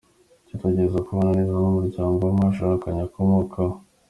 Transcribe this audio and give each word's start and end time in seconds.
Gerageza 0.57 0.99
kubana 1.05 1.31
neza 1.39 1.55
n’umuryango 1.61 2.17
uwo 2.21 2.31
mwashakanye 2.37 3.01
akomokamo. 3.07 3.77